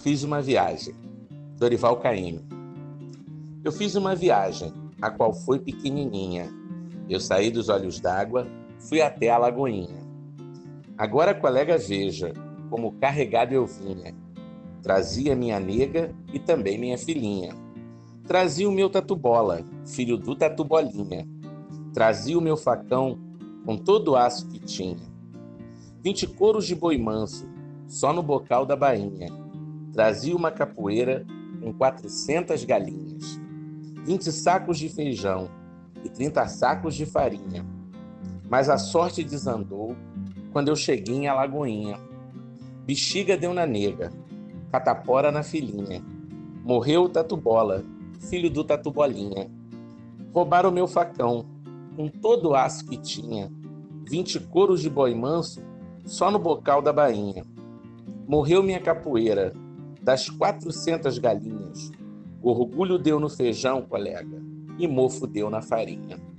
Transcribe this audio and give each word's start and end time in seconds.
Fiz 0.00 0.22
uma 0.22 0.40
viagem. 0.40 0.94
Dorival 1.58 1.98
Caymmi. 1.98 2.42
Eu 3.62 3.70
fiz 3.70 3.94
uma 3.96 4.16
viagem, 4.16 4.72
a 4.98 5.10
qual 5.10 5.34
foi 5.34 5.58
pequenininha. 5.58 6.48
Eu 7.06 7.20
saí 7.20 7.50
dos 7.50 7.68
olhos 7.68 8.00
d'água, 8.00 8.46
fui 8.78 9.02
até 9.02 9.28
a 9.28 9.36
lagoinha. 9.36 10.02
Agora, 10.96 11.34
colega, 11.34 11.76
veja 11.76 12.32
como 12.70 12.92
carregado 12.92 13.52
eu 13.52 13.66
vinha. 13.66 14.14
Trazia 14.82 15.36
minha 15.36 15.60
nega 15.60 16.14
e 16.32 16.38
também 16.38 16.78
minha 16.78 16.96
filhinha. 16.96 17.54
Trazia 18.26 18.66
o 18.70 18.72
meu 18.72 18.88
tatu-bola, 18.88 19.62
filho 19.84 20.16
do 20.16 20.34
tatu-bolinha. 20.34 21.28
Trazia 21.92 22.38
o 22.38 22.42
meu 22.42 22.56
facão 22.56 23.18
com 23.66 23.76
todo 23.76 24.12
o 24.12 24.16
aço 24.16 24.48
que 24.48 24.60
tinha. 24.60 25.10
Vinte 26.02 26.26
coros 26.26 26.66
de 26.66 26.74
boi 26.74 26.96
manso, 26.96 27.46
só 27.86 28.14
no 28.14 28.22
bocal 28.22 28.64
da 28.64 28.74
bainha 28.74 29.49
Trazia 29.92 30.36
uma 30.36 30.50
capoeira 30.50 31.26
com 31.60 31.72
quatrocentas 31.72 32.64
galinhas, 32.64 33.38
vinte 34.04 34.30
sacos 34.32 34.78
de 34.78 34.88
feijão 34.88 35.48
e 36.04 36.08
trinta 36.08 36.46
sacos 36.46 36.94
de 36.94 37.04
farinha. 37.04 37.66
Mas 38.48 38.68
a 38.68 38.78
sorte 38.78 39.22
desandou 39.22 39.94
quando 40.52 40.68
eu 40.68 40.76
cheguei 40.76 41.14
em 41.14 41.28
Alagoinha. 41.28 41.98
Bexiga 42.86 43.36
deu 43.36 43.52
na 43.52 43.66
nega, 43.66 44.10
catapora 44.72 45.30
na 45.30 45.42
filhinha. 45.42 46.02
Morreu 46.64 47.04
o 47.04 47.08
tatu-bola, 47.08 47.84
filho 48.28 48.50
do 48.50 48.64
tatu-bolinha. 48.64 49.50
Roubaram 50.32 50.70
meu 50.70 50.86
facão, 50.86 51.46
com 51.96 52.08
todo 52.08 52.50
o 52.50 52.54
aço 52.54 52.86
que 52.86 52.96
tinha. 52.96 53.50
Vinte 54.08 54.40
coros 54.40 54.80
de 54.80 54.90
boi 54.90 55.14
manso, 55.14 55.62
só 56.04 56.30
no 56.30 56.38
bocal 56.38 56.80
da 56.80 56.92
bainha. 56.92 57.44
Morreu 58.26 58.62
minha 58.62 58.80
capoeira, 58.80 59.52
das 60.02 60.28
quatrocentas 60.28 61.18
galinhas. 61.18 61.90
Orgulho 62.42 62.98
deu 62.98 63.20
no 63.20 63.28
feijão, 63.28 63.82
colega, 63.82 64.42
e 64.78 64.88
mofo 64.88 65.26
deu 65.26 65.50
na 65.50 65.60
farinha. 65.60 66.29